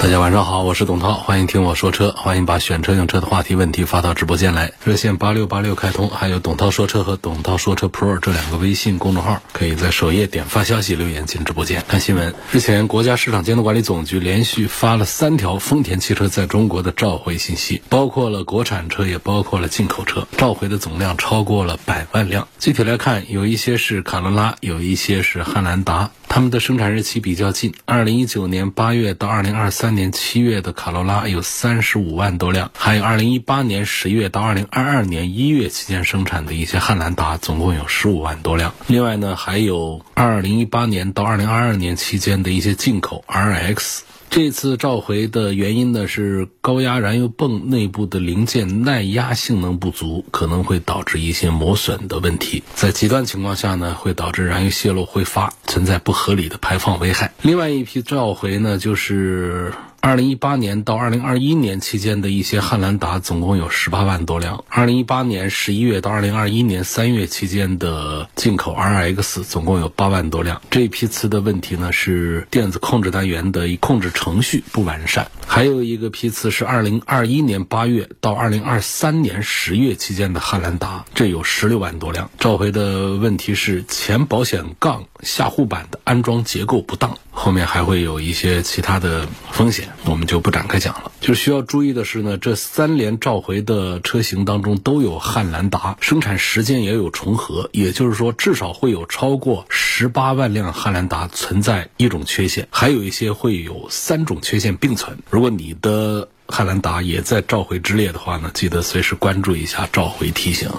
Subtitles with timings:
[0.00, 12.32] 大家晚上好，我是董涛，欢迎听我说车，欢迎把选车用车的话题问题发到直播间来，热线八六八六开通，还有董涛说车和董涛说车 Pro 这两个微信公众号，可以在首页点发消息留言进直播间看新闻。
[12.52, 22.46] 日前，国家市场监督管理总局连续发了三条丰田汽车在中国的召回信息，包括了国产车，也包括了进口车，召回的总量超过了百万辆。
[22.60, 26.10] 具体来看，有一些是卡罗拉，有一些是汉兰达。
[26.28, 38.72] 他们的生产日期比较近，二零一九年八月到二零二三年七月的卡罗拉有三十五万多辆，还有二零一八年十月到二零二二年一月期间生产的一些汉兰达，总共有十五万多辆。
[38.86, 44.00] 另外呢，还有二零一八年到二零二二年期间的一些进口 RX。
[44.30, 52.62] 这次召回的原因呢是高压燃油泵内部的零件耐压性能不足，可能会导致一些磨损的问题。
[52.74, 57.32] 在极端情况下呢，会导致燃油泄漏挥发，存在不合理的排放危害。
[57.42, 64.64] 另外一批召回呢，就是二零一八年到二零二一年期间的一些汉兰达，总共有十八万多辆。
[64.68, 70.62] 二零一八年十一月到二零二一年三月期间的进口 RX 总共有八万多辆。
[70.70, 75.30] 这一批次的问题呢是电子控制单元的控制程序不完善。
[75.46, 82.30] 还有一个批次是二零二一年八月到二零二三年十月期间的汉兰达，这有十六万多辆。
[82.38, 87.18] 召回的问题是前保险杠下护板的安装结构不当。
[87.30, 91.12] 后面还会有一些其他的风险，我们就不展开讲了。
[91.20, 105.18] 就需要注意的是呢，这三连召回的车型当中都有汉兰达，生产时间也有重合，也就是说至少会有超过十八万辆汉兰达存在一种缺陷，还有一些会有三种缺陷并存。
[105.30, 110.70] 如果你的汉兰达也在召回之列的话呢，记得随时关注一下召回提醒。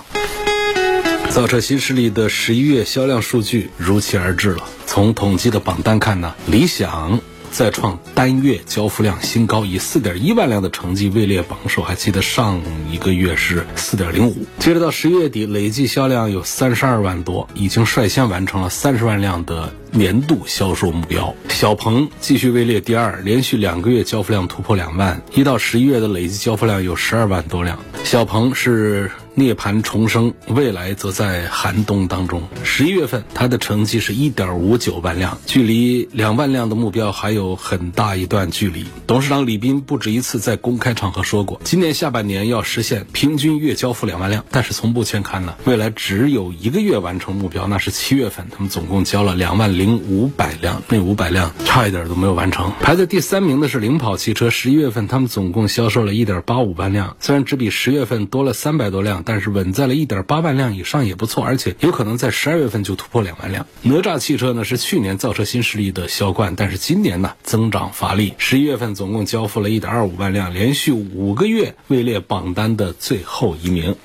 [1.30, 4.64] 造车新势力的十一月销量数据如期而至了。
[4.88, 11.82] 从统计的榜单看呢，理想再创单月交付量新高，以四点一万辆的成绩位列榜首。
[11.82, 12.62] 还记得上
[12.92, 14.46] 一个月是四点零五。
[14.60, 21.36] 接着到十一月底，累计销量有三十二万多，已经率先完成了三十万辆的年度销售目标。
[21.50, 27.80] 小鹏继续位列第二，连续两个月交付量突破两万，一到十一月的累计交付量有十二万多辆。
[28.04, 29.12] 小鹏是。
[29.36, 32.44] 涅槃重生，未来则在寒冬当中。
[32.64, 38.86] 十一月份，它的成绩是一点五九万辆，距离两万辆的目标还有很大一段距离。
[39.08, 44.44] 董事长李斌不止一次在公开场合说过，今年下半年要实现平均月交付两万辆。
[44.52, 52.74] 但是从目前看呢，未来只有一个月完成目标，那是七月份，他们总共交了两万零五百辆，那五百辆差一点都没有完成。
[52.82, 59.19] 排在第三名的是领跑汽车，十一月份他们总共销售了一点八五万辆，虽然只比十月份多了三百多辆。
[59.26, 63.66] 但是稳在了一点八万辆以上也不错，而且有可能在十二月份就突破两万辆。
[63.82, 73.96] 哪吒汽车呢是去年造车新势力的销冠，但是今年呢增长乏力，十一月份总共交付了一点二五万辆，连续五个月位列榜单的最后一名。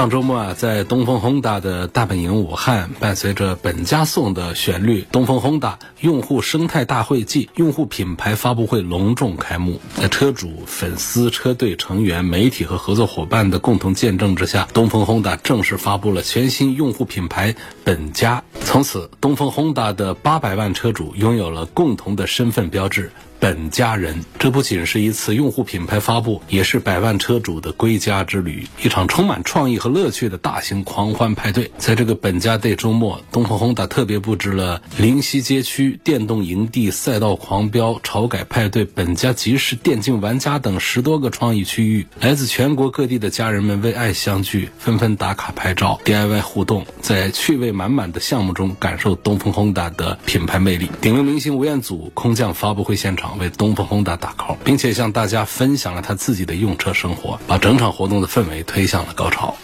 [0.00, 9.78] 上周末啊，在东风 Honda 的大本营武汉，伴随着本家送的旋律，东风 Honda 用户生态大会暨用户品牌发布会隆重开幕。
[9.96, 18.42] 在车主、粉丝、车队成员、媒体和合作伙伴的共同见证之下，东风 Honda 正式发布了全新用户品牌本家。
[18.64, 23.12] 从此，东风 Honda 的八百万车主拥有了共同的身份标志。
[23.40, 31.70] 本家人，这不仅是一次用户品牌发布，也是百万车主的归家之旅，一场充满创意和乐趣的大型狂欢派对。
[31.78, 42.06] 在这个本家 day 周末，东风 Honda 特别布置了灵溪街区电动营地、赛道狂飙、潮改派对、本家集市、电竞玩家等十多个创意区域。
[42.20, 50.90] 来自全国各地的家人们为爱相聚，纷纷打卡拍照、DIY 互动，在趣味满满的项目中感受东风 Honda 的品牌魅力。
[51.00, 53.29] 顶流明星吴彦祖空降发布会现场。
[53.38, 59.56] 为东风 Honda 打 call，并且向大家分享了他自己的用车生活，把整场活动的氛围推向了高潮。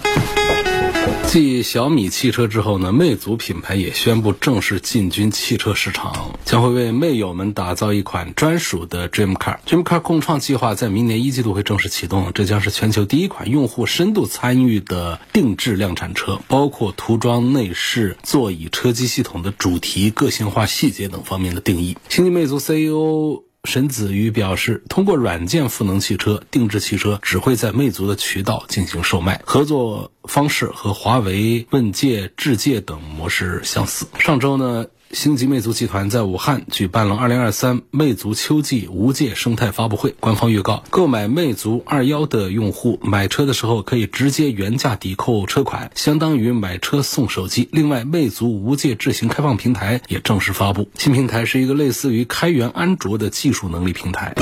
[1.29, 9.59] 继小米汽车之后呢，魅族品牌也宣布正式进军汽车市场，将会为魅友们打造一款专属的 Dream Car。
[9.67, 21.97] Dream Car 共创计划在明年一季度会正式启动，这将是全球第一款用户深度参与的定制量产车，包括涂装、内饰、座椅、车机系统的主题、个性化细节等方面的定义。
[22.09, 23.43] 新晋魅族 CEO。
[23.67, 34.07] 沈子瑜表示，通过软件赋能汽车定制汽车，只会在魅族的渠道进行售卖，合作方式和华为问界、智界等模式相似。
[34.19, 34.87] 上周呢？
[35.13, 40.15] 星级魅族集团在武汉举办了2023魅族秋季无界生态发布会。
[40.21, 47.69] 官方预告，购买魅族二幺的用户买车的时候可以直接原价抵扣车款，相当于买车送手机。
[47.73, 50.89] 另外，魅族无界智行开放平台也正式发布。
[50.99, 54.35] 新平台是一个类似于开源安卓的技术能力平台。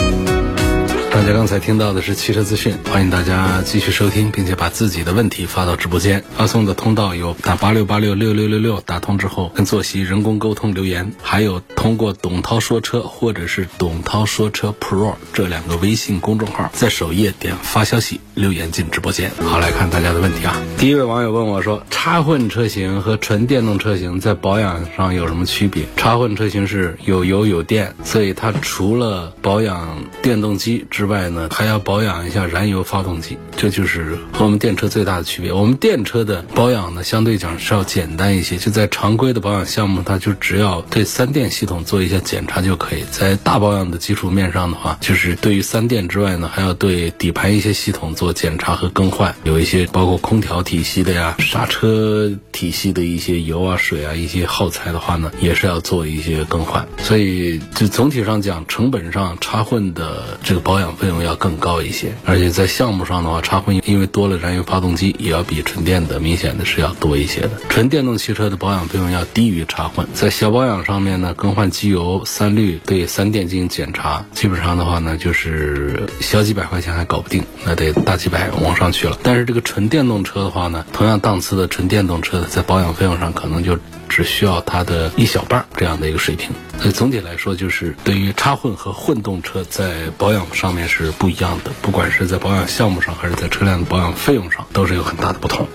[1.24, 6.22] 大家刚才听到的是汽车资讯，欢迎大家继续收听，并且把自己的问题发到直播间。
[6.36, 19.30] 发送的通道有打八六八六六六六六，打通之后跟坐席人工沟通留言，还有通过董涛说车或者是董涛说车 Pro 这两个微信公众号，在首页点发消息留言进直播间。
[19.42, 20.54] 好，来看大家的问题啊。
[20.76, 25.84] 第一位网友问我说，插混车型和纯电动车型在保养上有什么区别？
[25.96, 35.52] 插混车型是有油有电，所以它除了保养电动机之外外呢，还要保养一下燃油发动机，这就是和我们电车最大的区别。
[35.52, 43.04] 我们电车的保养呢，相对讲是要简单一些，就在常规的保养项目，它就只要对三电系统做一下检查就可以。
[43.12, 56.84] 在大保养的基础面上的话，就是对于三电之外呢，还要对底盘一些系统做检查和更换，有一些包括空调体系的呀、刹车体系的一些油啊、水啊一些耗材的话呢，也是要做一些更换。
[56.98, 60.94] 所以就总体上讲，成本上插混的这个保养。
[60.94, 67.50] 费费用要更高一些，而且在项目上的话，插混因为多了燃油发动机，也要比纯电的明显的是要多一些的。
[67.68, 79.18] 纯电动汽车的保养费用要低于插混，在小保养上面呢，更换机油、三滤、对三电进行检查，基本上的话呢，就是小几百块钱还搞不定，那得大几百往上去了。
[79.22, 83.78] 但是这个纯电动车的话呢，同样档次的纯电动车，在保养费用上可能就。
[84.08, 95.66] 只需要它的一小半这样的一个水平，所以总体来说，就是对于插混和混动车在保养上面是不一样的，不管是在保养项目上，还是在车辆的保养费用上，都是有很大的不同。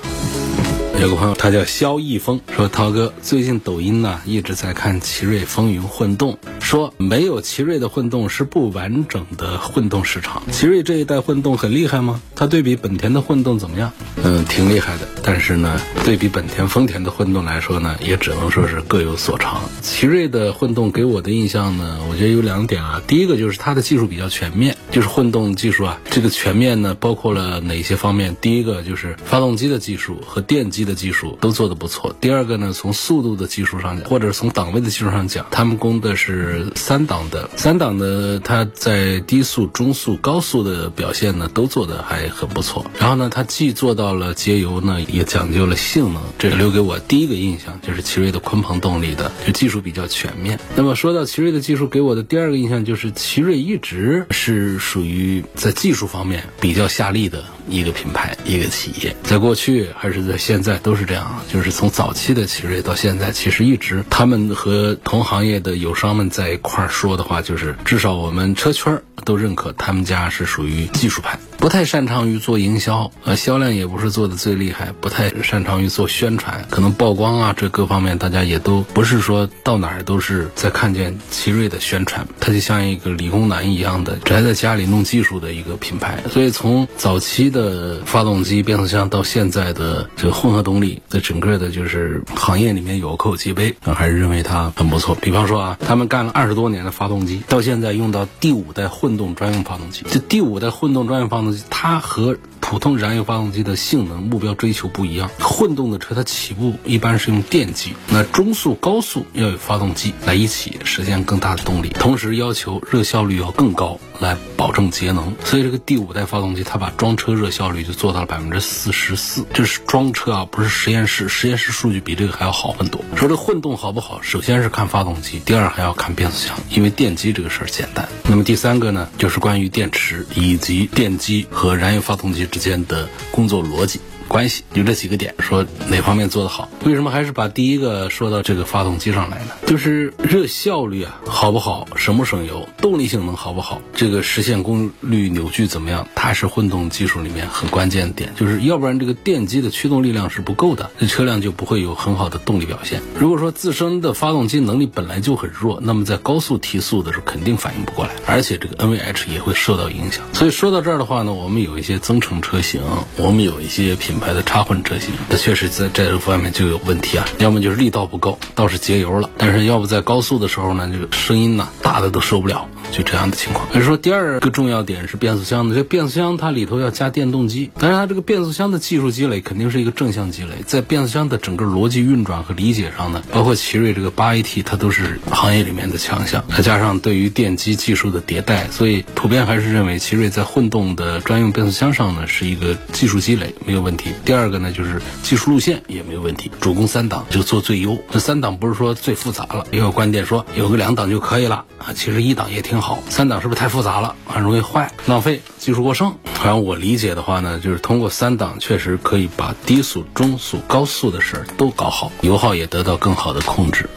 [0.99, 10.43] 有个朋友，他叫肖逸峰，说涛哥最近抖音呢一直在看奇瑞风云混动，说没有奇瑞的混动是不完整的混动市场。
[10.51, 12.21] 奇瑞这一代混动很厉害吗？
[12.35, 13.93] 它对比本田的混动怎么样？
[14.21, 15.07] 嗯，挺厉害的。
[15.23, 19.61] 但是呢，对比本田、丰田的混动来说呢，也只能说是各有所长。
[19.81, 23.01] 奇瑞的混动给我的印象呢，我觉得有两点啊。
[23.07, 28.35] 第一个就是它的技术比较全面，就是混动技术啊，这个全面呢包括了哪些方面？
[28.41, 30.88] 第一个就是发动机的技术和电机。
[30.89, 32.13] 的技术都做得不错。
[32.19, 37.49] 第二个呢，从速度的技术上讲，或者从档位的技术上讲，他们供的是三档的。
[37.55, 42.85] 三档的，它在低速、中速、高速的表现呢，都做得还很不错。
[42.99, 46.21] 然后呢，它既做到了节油呢，也讲究了性能。
[46.39, 50.59] 这个留给我第一个印象就是奇瑞的鲲鹏动力的，就技术比较全面。
[50.75, 60.79] 那么说到奇瑞的技术，给我的第二个印象就是奇瑞一直是属于在技术方面比较下力的一个品牌、一个企业，在过去还是在现在。
[60.81, 71.37] 都是这样，就是从早期的奇瑞到现在，其实一直他们和同行业的友商们在一块儿说的话，就是至少我们车圈都认可他们家是属于技术派。
[71.57, 86.23] 不太擅长于做营销，呃，销量也不是做的最厉害，不太擅长于做宣传，可能曝光啊，这各方面大家也都不是说到哪儿都是在看见奇瑞的宣传，它就像一个理工男一样的宅在家里弄技术的一个品牌。
[86.31, 87.58] 所以从早期的
[88.05, 95.15] 发动机、变速箱到现在的这个混合动力，在整个的就是行业里面有口皆碑，还是认为它很不错。
[95.15, 101.63] 比方说啊，他们干了二十多年的发动机，到现在用到第五代混动专用发动机，这第五代混动专用发动机。
[101.69, 102.35] 它和
[102.69, 105.27] 普通燃油发动机的性能目标追求不一样。
[105.39, 113.99] 混动的车它起步一般是用电机，那中速、高速要有发动机来一起实现更大的动力，同时要求热效率要更高。
[114.19, 122.99] 来保证节能，所以这个第五代发动机它把装车热效率就做到了百分之四十四，这是装车啊，不是实验室，实验室数据比这个还要好很多。
[123.15, 128.09] 说这混动好不好，首先是看发动机，第二还要看变速箱，因为电机这个事儿简单。
[128.25, 133.99] 那么第三个呢，就是关于电池以及电机和燃油发动机之间的工作逻辑。
[134.29, 136.69] 关系就这几个点，说哪方面做得好？
[136.85, 139.51] 为什么还是把第一个说到这个发动机上来呢？
[139.65, 141.87] 就是热效率啊，好不好？
[141.95, 142.69] 省不省油？
[142.77, 143.81] 动力性能好不好？
[143.95, 146.07] 这个实现功率扭矩怎么样？
[146.13, 153.01] 它是混动技术里面很关键的点，就是要不然这个电机的驱动力量是不够的，这车辆就不会有很好的动力表现。
[153.17, 160.23] 如果说自身的发动机能力本来就很弱，那么在高速提速的时候肯定反应不过来，而且这个 NVH 也会受到影响。
[160.33, 162.79] 所以说到这儿的话呢，我们有一些增程车型，
[163.17, 164.18] 我们有一些品。
[164.19, 172.67] 牌的插混车型，它确实在这个方面就有问题啊，要么就是力道不够，倒是节油了，但是要不在高速的时候呢，这个声音呢大的都受不了。
[172.91, 173.71] 就这样的情况。
[173.71, 194.11] 所以说第二个重要点是变速箱的，这变速箱它里头要加电动机，但是它这个变速箱的技术积累肯定是一个正向积累，在变速箱的整个逻辑运转和理解上呢，包括奇瑞这个八 AT，它都是行业里面的强项，再加上对于电机技术的迭代，所以普遍还是认为奇瑞在混动的专用变速箱上呢是一个技术积累没有问题。
[194.25, 197.97] 第二个呢就是技术路线也没有问题，主攻三档就做最优。
[198.11, 206.13] 这三档不是说最复杂了，也有观点说有个两档就可以了啊，其实一档也挺好，三档是不是太复杂了，很容易坏、浪费、技术过剩？
[206.35, 213.89] 反正我理解的话呢，就是通过三档确实可以把低速、中速、高速的事儿都搞好，油耗也得到更好的控制。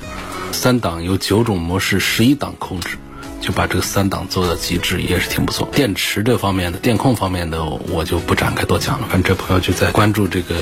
[0.52, 2.98] 三档有九种模式，十一档控制。
[3.40, 5.68] 就把这个三档做到极致也是挺不错。
[5.72, 9.08] 电池这方面的、电控方面的，我就不展开多讲了。
[9.10, 10.54] 反正这朋友就在关注这个，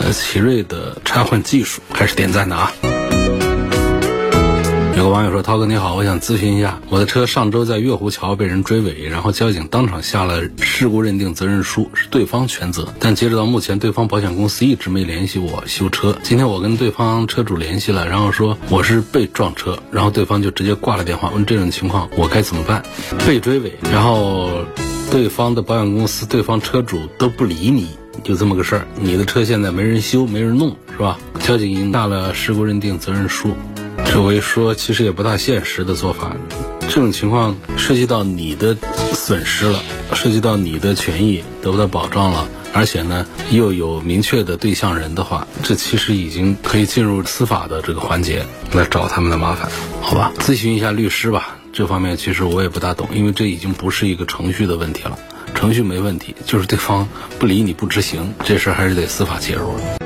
[0.00, 2.72] 呃，奇瑞的插混技术，还是点赞的啊。
[4.96, 12.88] 有个网友说：“涛哥你好，我想咨询一下，我的车上周在月湖桥被人追尾，然后交警当场下了事故认定责任书，是对方全责。
[12.98, 16.16] 但截止到目前，对方保险公司一直没联系我修车。
[16.22, 22.82] 今天我跟对方车主联系了，然后说我是被撞车，然后对方就直接挂了电话，问这种情况我该怎么办？
[23.26, 24.64] 被追尾，然后
[25.10, 27.90] 对方的保险公司、对方车主都不理你，
[28.24, 28.88] 就这么个事儿。
[28.98, 31.18] 你的车现在没人修，没人弄，是吧？
[31.40, 33.50] 交警下了事故认定责任书。”
[34.08, 36.34] 这我一说，其实也不大现实的做法。
[36.88, 38.76] 这种情况涉及到你的
[39.12, 39.82] 损失了，
[40.14, 49.70] 涉及到你的权益得不到保障了，而且呢又有明确的对象人的话，这其实已经可以进入司法的这个环节来找他们的麻烦，
[50.00, 50.32] 好吧？
[50.38, 55.18] 咨询一下律师吧，这方面其实我也不大懂，因为这已经不是一个程序的问题了，
[55.54, 57.06] 程序没问题，就是对方
[57.38, 59.74] 不理你不执行，这事还是得司法介入。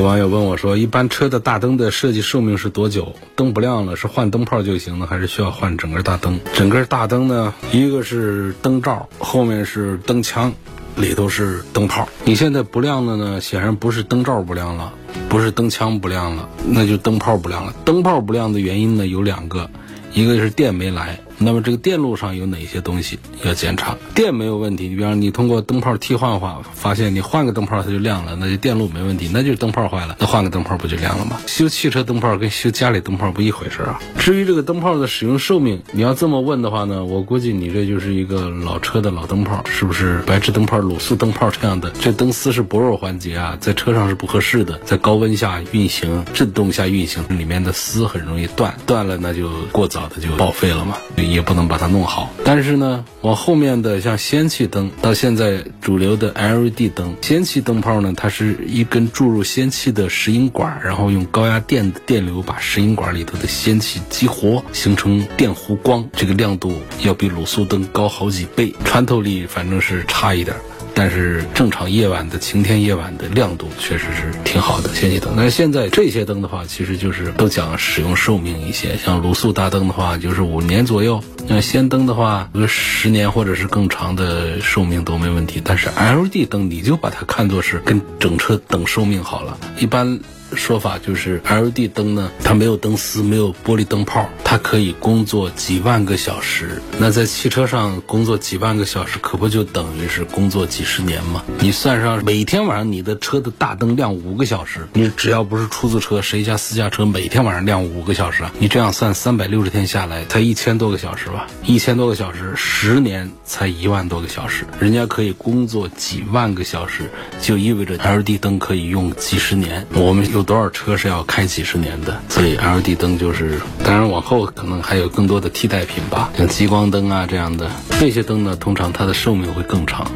[0.00, 3.14] 个网友问我说：“一般车的大灯的设计寿命是多久？
[3.36, 6.40] 灯不亮了是换灯泡就行了，还是需要换整个大灯？
[6.54, 7.52] 整个大灯呢？
[7.70, 10.52] 一个是灯罩，后面是灯腔，
[10.96, 12.08] 里头是灯泡。
[12.24, 14.94] 你现在不亮的呢，显然不是灯罩不亮了，
[15.28, 17.74] 不是灯腔不亮了，那就灯泡不亮了。
[17.84, 19.68] 灯泡不亮的原因呢有两个，
[20.14, 23.96] 一个是电没来。”那么这个电路上有哪些东西要检查？
[24.14, 31.40] 电没有问题，你比方你通过灯泡替换的话，发现你换个灯泡它就亮了，那就电路没问题，那就是灯泡坏了，那换个灯泡不就亮了吗？
[31.46, 33.98] 修汽车灯泡跟修家里灯泡不一回事啊。
[34.18, 41.90] 至于这个灯泡的使用寿命，你要这么问的话呢，我估计你这就是一个老车的老灯泡，是不是白炽灯泡、卤素灯泡这样的？
[41.92, 50.98] 这灯丝是薄弱环节啊，在车上是不合适的，在高温下运行、震动下运行，里面的丝很容易断，断了那就过早的就报废了嘛。
[51.30, 66.72] 也不能把它弄好，但是呢，往后面的像氙气灯，到现在主流的 LED 灯，氙气灯泡呢，它是一根注入氙气的石英管，然后用高压电的电流把石英管里头的氙气激活，形成电弧光，这个亮度
[67.02, 70.56] 要比卤素灯高好几倍，穿透力反正是差一点。
[70.94, 75.32] 但是正常夜晚的晴天夜晚的亮度确实是挺好的，氙气灯。
[75.36, 85.60] 那现在这些灯的话，其实就是都讲使用寿命一些，像卤素大灯的话，就是五年左右；那氙灯的话，个十年或者是更长的寿命都没问题。
[85.64, 90.20] 但是 LED 灯，你就把它看作是跟整车等寿命好了，一般。
[90.54, 96.82] 说法就是 LED 灯呢，它没有灯丝，没有玻璃灯泡，它可以工作几万个小时。
[96.98, 101.44] 那在汽车上工作几万个小时，可不就等于是工作几十年吗？
[101.60, 108.52] 你算上每天晚上你的车的大灯亮五个小时，你只要不是出租车，谁家私家车每天晚上亮五个小时啊？
[108.58, 111.46] 你这样算三百六十天下来才一千多个小时吧？
[111.64, 117.08] 一千多个小时，十年才一万多个小时，人家可以工作几万个小时，
[117.40, 119.86] 就意味着 LED 灯可以用几十年。
[119.94, 120.39] 我们有。
[120.40, 122.18] 有多少车是要开几十年的？
[122.30, 127.70] 所以 LED 灯就是，当然往后可能还有更多的替代品吧，像激光灯啊这样的。
[128.00, 130.10] 这些灯呢，通常它的寿命会更长。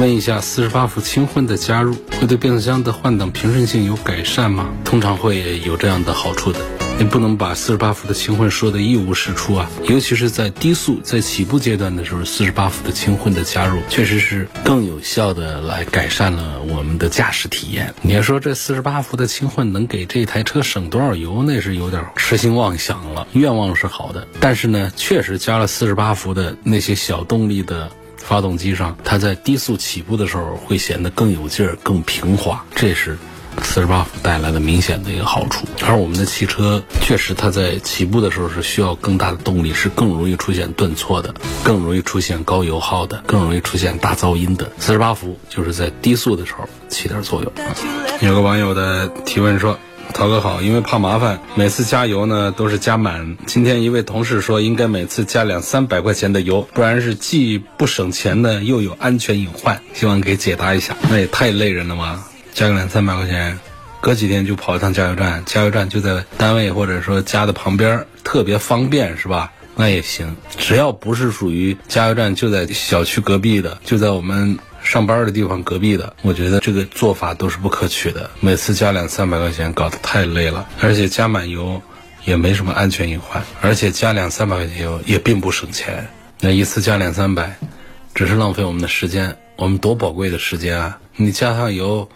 [0.00, 4.66] 问一下，四十八伏轻混的加入会对变速箱的换挡平顺性有改善吗？
[4.84, 6.58] 通常会有这样的好处的。
[7.00, 17.94] 你不能把四十八伏的轻混说的一无是处啊，尤其是在低速在起步阶段的时候，四十八伏的轻混的加入，确实是更有效的来改善了我们的驾驶体验。
[18.02, 23.26] 你要说这四十八伏的轻混能给这台车省多少油，那是有点痴心妄想了。
[23.32, 33.16] 愿望是好的，但是呢，确实加了四十八伏的那些小动力的发动机上，它在低速起步的时候会显得更有劲儿、更平滑，这是。
[33.62, 44.70] 四十八伏带来的明显的一个好处，而我们的汽车确实它在起步的时候是需要更大的动力，是更容易出现顿挫的，更容易出现高油耗的，更容易出现大噪音的。
[44.78, 47.52] 四十八伏就是在低速的时候起点作用。
[48.20, 49.78] 有个网友的提问说。
[50.12, 53.36] 涛哥好，因为怕麻烦，每次加油呢都是加满。
[53.46, 59.80] 今天一位同事说，应该每次加两三百块钱的油，不然是既不省钱呢，又有安全隐患。
[59.94, 62.24] 希望给解答一下，那也太累人了吗？
[62.60, 63.58] 加个两三百块钱，
[64.02, 69.50] 隔几天就跑一趟加油站，加油站就在单位或者说家的旁边，特别方便，是吧？
[69.76, 78.28] 那也行，只要不是属于加油站就在小区隔壁的，就在我们上班的地方隔壁的，我觉得这个做法都是不可取的。
[78.40, 81.80] 每次加两三百块钱，搞得太累了，而且加满油
[82.26, 86.06] 也没什么安全隐患，而且加两三百块钱油也并不省钱。
[86.40, 87.56] 那一次加两三百，
[88.14, 90.98] 只是浪费我们的时间，我们多宝贵的时间啊！
[91.16, 92.06] 你加上油，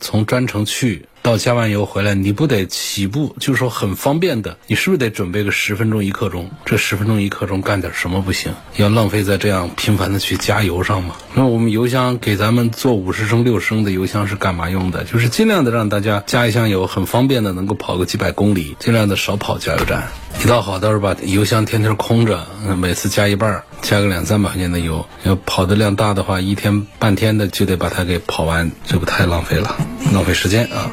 [0.00, 1.06] 从专程去。
[1.26, 6.48] 到加完油回来，你不得起步，就是说很方便的，你是不是得准备个十分钟一刻钟？
[6.64, 8.52] 这十分钟一刻钟干点什么不行？
[8.76, 11.16] 要浪费在这样频繁的去加油上吗？
[11.34, 15.02] 那我们油箱给咱们做五十升、六升的油箱是干嘛用的？
[15.02, 20.06] 就是尽量的让大家加一箱油，很方便的能够跑个几百公里，尽量的少跑加油站。
[20.38, 22.46] 你倒好倒是把油箱天天空着，
[22.78, 29.76] 每次加一半，加个两三百块钱的油，要跑的量大的话，一天半天的就得把它给跑完，这不太浪费了，
[30.12, 30.88] 浪费时间啊。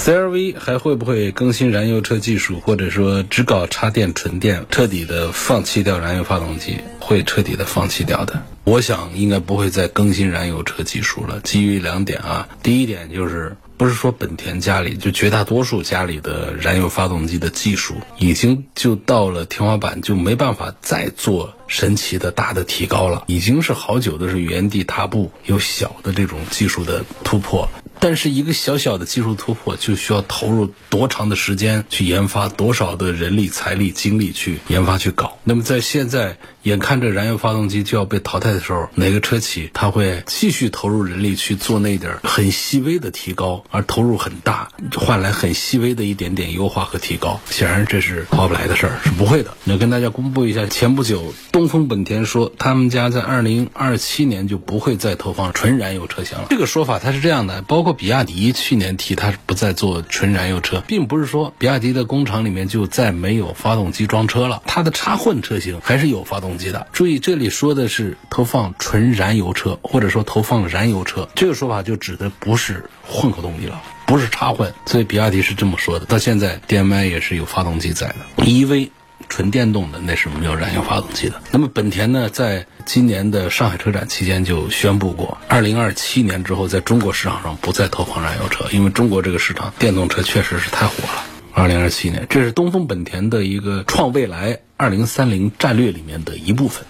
[0.00, 6.78] CRV 还会不会更新燃油车技术，或者说只搞插电纯电，彻底的放弃掉燃油发动机？
[6.98, 8.42] 会彻底的放弃掉的。
[8.64, 11.40] 我想应该不会再更新燃油车技术了。
[11.40, 27.68] 基于两点啊，第一点就是不是说本田家里就绝大多数家里的燃油发动机的技术已经就到了天花板，就没办法再做神奇的大的提高了，已经是好久的是原地踏步，有小的这种技术的突破。
[28.02, 35.38] 但是一个小小的技术突破，就需要投入多长的时间去研发，多少的人力、财力、精力去研发去搞。
[35.44, 47.38] 那么在现在，眼看着燃油发动机就要被淘汰的时候，哪个车企他会继续投入人力去做那点很细微的提高，而投入很大，换来很细微的一点点优化和提高？
[47.50, 49.54] 显然这是划不来的事儿，是不会的。
[49.64, 56.46] 那跟大家公布一下，前不久东风本田说，他们家在二零二七年就不会再投放纯燃油车型了。
[56.50, 57.90] 这个说法它是这样的，包括。
[58.00, 66.86] 比亚迪去年提它不再做纯燃油车，并不是说比亚迪的工厂里面就再没有发动机装车了，它的插混车型还是有发动机的。
[66.92, 74.72] 注意，这里说的是投放纯燃油车，或者说投放燃油车，这个说法就指的不是混合动力了，不是插混。
[74.86, 76.06] 所以比亚迪是这么说的。
[76.06, 78.88] 到现在，DM-i 也是有发动机在的，EV。
[79.28, 81.40] 纯电动的那是没有燃油发动机的。
[81.52, 91.24] 那么本田呢，在今年的上海车展期间就宣布过，二零二七年之后，在中国市场上不再投放燃油车，因为中国这个市场电动车确实是太火了。
[91.52, 96.84] 二零二七年，这是东风本田的一个创未来二零三零战略里面的一部分。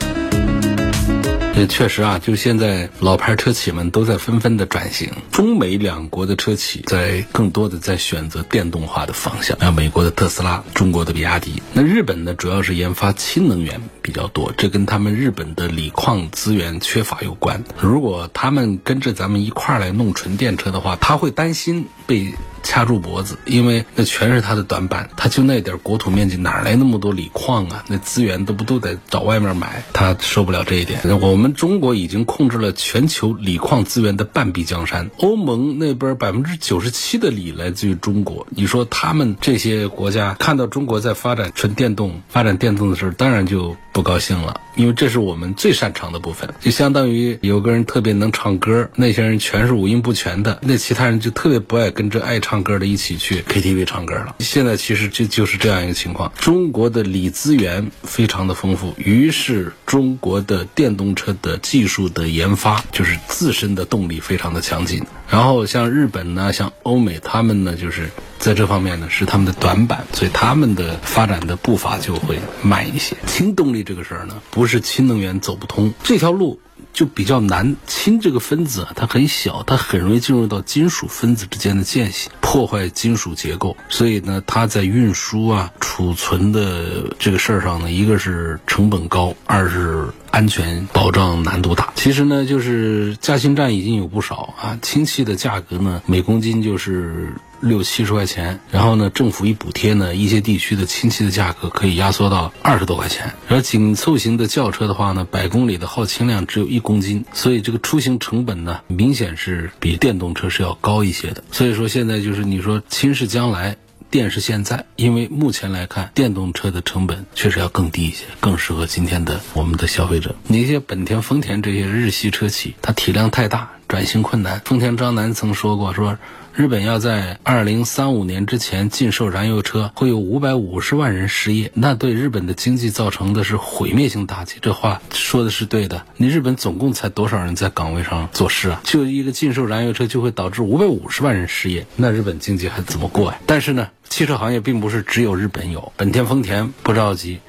[1.60, 9.60] 这确实啊，就现在老牌车企们都在纷纷的转型，中美两国的车企在更多的在选择电动化的方向。
[9.60, 11.62] 像美国的特斯拉，中国的比亚迪。
[11.74, 17.62] 那日本呢，主要是研发氢能源比较多，这跟他们日本的锂矿资源缺乏有关。
[17.78, 22.32] 如果他们跟着咱们一块儿来弄纯电车的话，他会担心被。
[22.62, 27.82] 掐住脖子，因为那全是他的短板，他就那点国土面积，哪来那么多锂矿啊？
[27.88, 31.00] 那资源都不都得找外面买，他受不了这一点。
[31.20, 38.46] 我们中国已经控制了全球锂矿资源的半壁江山，欧盟那边百分之九十七的锂来自于中国。
[38.50, 52.60] 你说他们这些国家看到中国在发展纯电动、发展电动的时候，当然就不高兴了，因为这是我们最擅长的部分，就相当于有个人特别能唱歌，那些人全是五音不全的，那其他人就特别不爱跟着爱唱。
[52.62, 54.34] 歌的一起去 KTV 唱歌了。
[54.40, 56.30] 现在其实就就是这样一个情况。
[56.36, 65.04] 中国的锂资源非常的丰富，于是中国的电动车的技术的研发就是自身的动力非常的强劲。
[65.28, 73.16] 然后像日本呢，像欧美，他们呢就是在这方面呢是他们的短板，所以他们的发展的步伐就会慢一些。
[73.26, 76.60] 氢动力这个事儿呢，不是氢能源走不通，这条路。
[76.92, 83.76] 就比较难，氢这个分子啊，它很小，它很容易进入到金属分子之间的间隙，破坏金属结构。
[83.88, 91.92] 所以呢，它在运输啊、储存的这个事儿上呢，一个是成本高，二是安全保障难度大。
[91.96, 97.34] 其实呢，就是加氢站已经有不少啊，氢气的价格呢，每公斤就是。
[97.62, 103.34] 六七十块钱，然后呢，政府一补贴呢，一些地区的氢气的价格可以压缩到二十多块钱。
[103.50, 111.44] 而紧凑型的轿车的话呢，百公里的耗氢量只有一公斤，所以这个出行成本呢，明显是比电动车是要高一些的。
[111.52, 113.76] 所以说现在就是你说氢是将来。
[114.10, 120.34] 电是现在，因为目前来看，电动车的成本确实要更低一些，更适合今天的我们的消费者。
[120.48, 124.60] 那些本田、丰田这些日系车企，它体量太大，转型困难。
[124.64, 126.18] 丰田章男曾说过，说
[126.52, 134.56] 日本要在二零三五年之前禁售燃油车，会有五百五十万人失业，那对日本的经济造成的是毁灭性打击。
[134.60, 136.04] 这话说的是对的。
[136.16, 138.80] 你日本总共才多少人在岗位上做事啊？
[138.84, 143.38] 就一个禁售燃油车就会导致五百五十万人失业，那日本经济还怎么过呀？
[143.46, 147.40] 但是呢，汽车行业并不是只有日本有，本田、丰田不着急。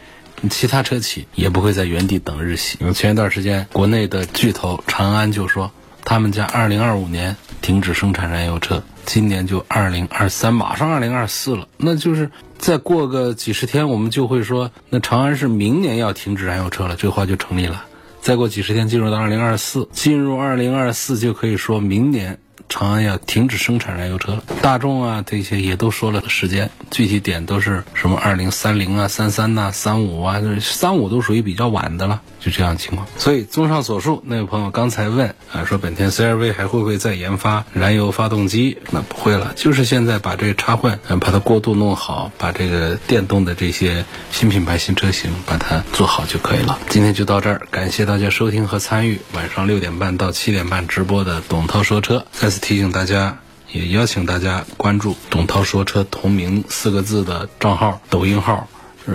[0.50, 2.80] 其他车企也不会在原地等日系。
[2.94, 5.72] 前一段时间，国内的巨头长安就说，
[6.04, 11.68] 他们家二零二五年停止生产燃油车，今年就二零二三，马上二零二四了。
[11.78, 17.86] 那就是再过个几十天，我们就会说，那长安是明年要停止燃油车了，这话就成立了。
[18.22, 22.40] 再过几十天，进入到二零二四，进入二零二四就可以说明年。
[22.72, 33.06] 长安要停止生产燃油车了，大众啊这些也都说了时间，具体点都是什么二零三零啊、三三呐、三五啊，三五都属于比较晚的了，就这样情况。
[33.18, 38.78] 所以综上所述，那位朋友刚才问啊，说本田 CR-V 还会不会再研发燃油发动机？
[38.92, 46.80] 那不会了，就是现在把这个插混，嗯，把它过渡弄好，把这个电动的这些新品牌新车型把它做好就可以了。
[46.90, 52.26] 今天就到这儿，感谢大家收听和参与晚上六点半到七点半直播的董涛说车。
[52.32, 52.61] 再次。
[52.62, 53.38] 提醒大家，
[53.72, 58.68] 也邀请大家关注“董涛说车”同名四个字的账号、抖音号、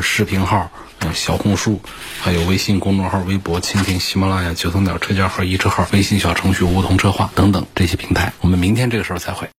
[0.02, 0.70] 视频号、
[1.14, 1.80] 小红书，
[2.20, 8.32] 还有微信公众号、微博、蜻蜓、喜马拉雅、九头鸟车架号、一车号、微信小程序梧桐车话等等这些平台。
[8.40, 9.48] 我们明天这个时候再会。